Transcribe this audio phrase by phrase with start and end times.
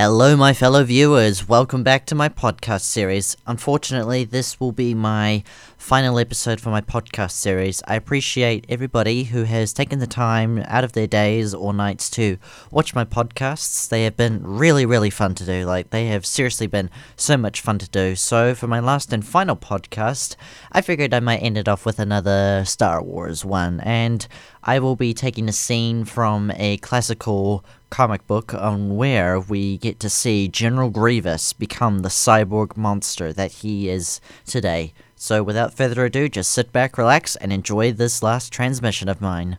[0.00, 1.48] Hello, my fellow viewers.
[1.48, 3.36] Welcome back to my podcast series.
[3.48, 5.42] Unfortunately, this will be my
[5.76, 7.82] final episode for my podcast series.
[7.88, 12.38] I appreciate everybody who has taken the time out of their days or nights to
[12.70, 13.88] watch my podcasts.
[13.88, 15.64] They have been really, really fun to do.
[15.64, 18.14] Like, they have seriously been so much fun to do.
[18.14, 20.36] So, for my last and final podcast,
[20.70, 23.80] I figured I might end it off with another Star Wars one.
[23.80, 24.28] And
[24.62, 29.98] I will be taking a scene from a classical comic book on where we get
[30.00, 34.92] to see General Grievous become the cyborg monster that he is today.
[35.16, 39.58] So, without further ado, just sit back, relax, and enjoy this last transmission of mine.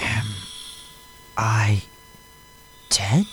[0.00, 0.26] Am
[1.36, 1.82] I
[2.90, 3.26] dead?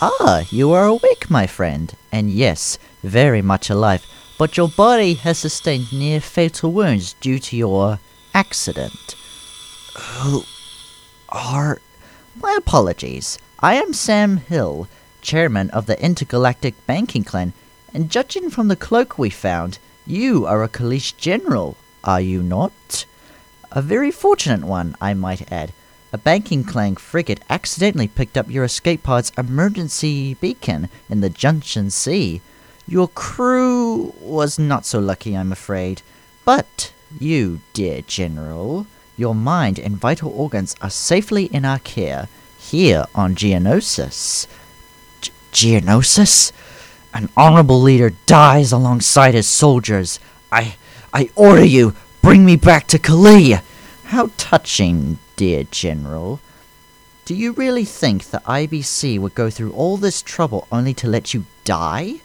[0.00, 4.06] Ah, you are awake, my friend, and yes, very much alive,
[4.38, 7.98] but your body has sustained near fatal wounds due to your
[8.34, 9.16] accident.
[9.96, 10.44] Who
[11.32, 11.80] are.
[12.40, 13.38] My apologies.
[13.60, 14.88] I am San Hill,
[15.20, 17.52] chairman of the Intergalactic Banking Clan,
[17.94, 23.06] and judging from the cloak we found, you are a Kaleesh general, are you not?
[23.70, 25.72] A very fortunate one, I might add.
[26.12, 31.88] A banking clan frigate accidentally picked up your escape pod's emergency beacon in the Junction
[31.88, 32.42] Sea.
[32.86, 36.02] Your crew was not so lucky, I'm afraid.
[36.44, 43.04] But you, dear General, your mind and vital organs are safely in our care here
[43.14, 44.46] on Geonosis.
[45.20, 46.52] G- Geonosis?
[47.14, 50.18] An honorable leader dies alongside his soldiers.
[50.50, 50.76] I
[51.12, 53.60] I order you, bring me back to Kalee.
[54.04, 56.40] How touching, dear General.
[57.24, 61.34] Do you really think the IBC would go through all this trouble only to let
[61.34, 62.16] you die?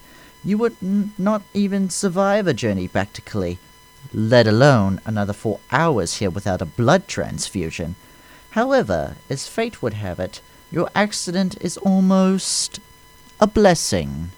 [0.44, 3.58] You would n- not even survive a journey back to Kalee
[4.14, 7.96] let alone another four hours here without a blood transfusion.
[8.52, 12.80] However, as fate would have it, your accident is almost
[13.40, 14.32] a blessing.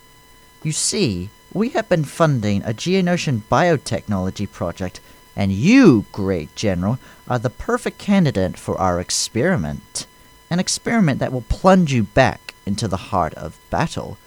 [0.63, 4.99] You see, we have been funding a Geonosian biotechnology project,
[5.35, 10.05] and you, great general, are the perfect candidate for our experiment.
[10.49, 14.17] An experiment that will plunge you back into the heart of battle.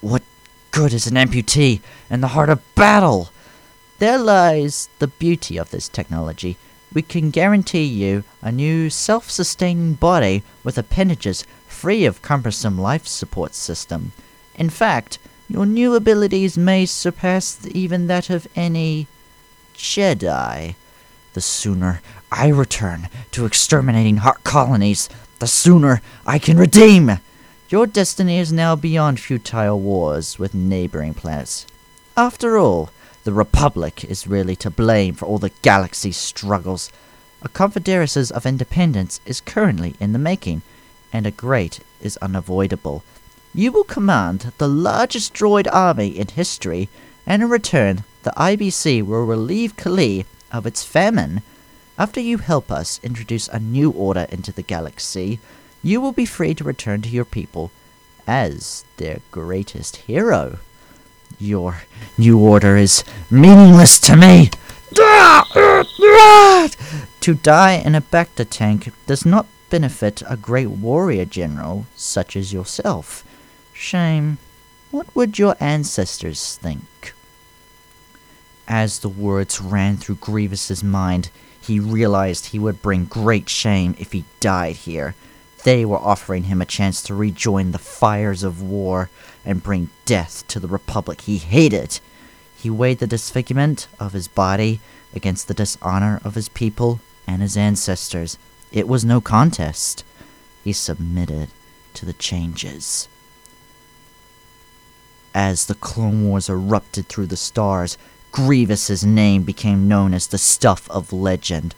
[0.00, 0.22] What
[0.70, 3.30] good is an amputee in the heart of battle?
[3.98, 6.56] There lies the beauty of this technology.
[6.92, 13.06] We can guarantee you a new self sustaining body with appendages free of cumbersome life
[13.06, 14.12] support system.
[14.56, 15.18] In fact,
[15.48, 19.06] your new abilities may surpass even that of any
[19.74, 20.74] Jedi.
[21.34, 22.00] The sooner
[22.32, 27.18] I return to exterminating heart colonies, the sooner I can redeem!
[27.68, 31.66] Your destiny is now beyond futile wars with neighboring planets.
[32.16, 32.90] After all,
[33.24, 36.92] the Republic is really to blame for all the galaxy's struggles.
[37.42, 40.60] A confederacy of independence is currently in the making,
[41.12, 43.02] and a great is unavoidable.
[43.54, 46.90] You will command the largest droid army in history,
[47.26, 51.40] and in return, the IBC will relieve Kalee of its famine.
[51.98, 55.40] After you help us introduce a new order into the galaxy,
[55.82, 57.70] you will be free to return to your people
[58.26, 60.58] as their greatest hero.
[61.38, 61.82] Your
[62.16, 64.50] new order is meaningless to me.
[67.20, 72.52] To die in a Bacta tank does not benefit a great warrior general such as
[72.52, 73.24] yourself.
[73.72, 74.38] Shame.
[74.90, 77.14] What would your ancestors think?
[78.68, 81.30] As the words ran through Grievous's mind,
[81.60, 85.14] he realized he would bring great shame if he died here.
[85.64, 89.08] They were offering him a chance to rejoin the fires of war
[89.46, 92.00] and bring death to the republic he hated.
[92.54, 94.80] He weighed the disfigurement of his body
[95.14, 98.36] against the dishonor of his people and his ancestors.
[98.72, 100.04] It was no contest.
[100.62, 101.48] He submitted
[101.94, 103.08] to the changes.
[105.34, 107.96] As the Clone Wars erupted through the stars,
[108.32, 111.74] Grievous's name became known as the Stuff of Legend,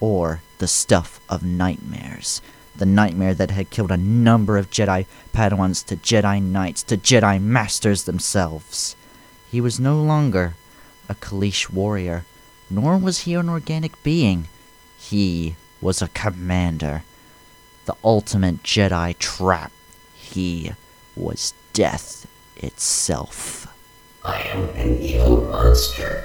[0.00, 2.42] or the Stuff of Nightmares
[2.76, 7.40] the nightmare that had killed a number of Jedi Padawans to Jedi Knights to Jedi
[7.40, 8.96] Masters themselves.
[9.50, 10.54] He was no longer
[11.08, 12.24] a Kaleesh warrior,
[12.70, 14.48] nor was he an organic being.
[14.98, 17.02] He was a commander,
[17.84, 19.72] the ultimate Jedi trap.
[20.14, 20.72] He
[21.14, 22.26] was death
[22.56, 23.66] itself.
[24.24, 26.24] I am an evil monster.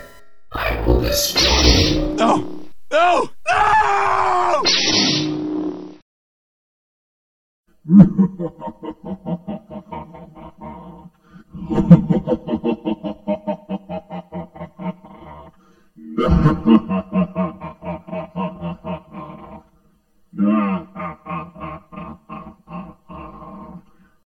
[0.54, 2.16] I will destroy you.
[2.16, 2.70] No!
[2.92, 3.30] No!
[3.48, 4.64] No!
[7.88, 8.52] Ha ha ha
[17.12, 17.37] ha ha!